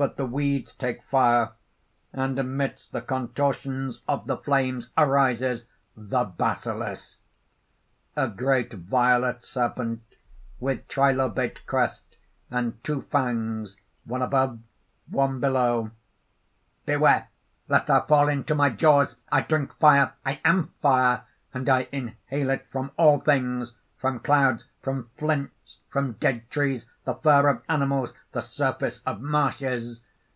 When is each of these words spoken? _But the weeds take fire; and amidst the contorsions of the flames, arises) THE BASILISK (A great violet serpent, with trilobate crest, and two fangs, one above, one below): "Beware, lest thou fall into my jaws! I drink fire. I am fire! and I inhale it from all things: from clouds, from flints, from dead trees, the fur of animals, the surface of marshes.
_But 0.02 0.16
the 0.16 0.24
weeds 0.24 0.74
take 0.74 1.02
fire; 1.02 1.50
and 2.10 2.38
amidst 2.38 2.90
the 2.92 3.02
contorsions 3.02 4.00
of 4.08 4.26
the 4.26 4.38
flames, 4.38 4.88
arises) 4.96 5.66
THE 5.94 6.24
BASILISK 6.24 7.18
(A 8.16 8.28
great 8.28 8.72
violet 8.72 9.44
serpent, 9.44 10.00
with 10.58 10.88
trilobate 10.88 11.66
crest, 11.66 12.16
and 12.50 12.82
two 12.82 13.02
fangs, 13.12 13.76
one 14.06 14.22
above, 14.22 14.58
one 15.10 15.38
below): 15.38 15.90
"Beware, 16.86 17.28
lest 17.68 17.86
thou 17.88 18.00
fall 18.00 18.28
into 18.30 18.54
my 18.54 18.70
jaws! 18.70 19.16
I 19.30 19.42
drink 19.42 19.74
fire. 19.74 20.14
I 20.24 20.40
am 20.46 20.72
fire! 20.80 21.24
and 21.52 21.68
I 21.68 21.88
inhale 21.92 22.48
it 22.48 22.66
from 22.72 22.90
all 22.96 23.20
things: 23.20 23.74
from 23.98 24.18
clouds, 24.20 24.64
from 24.80 25.10
flints, 25.18 25.76
from 25.90 26.12
dead 26.14 26.48
trees, 26.48 26.86
the 27.04 27.12
fur 27.16 27.48
of 27.50 27.62
animals, 27.68 28.14
the 28.32 28.40
surface 28.40 29.02
of 29.04 29.20
marshes. 29.20 30.00